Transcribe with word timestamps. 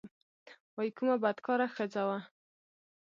وايي 0.75 0.91
کومه 0.97 1.15
بدکاره 1.23 1.67
ښځه 1.75 2.01
وه. 2.09 2.19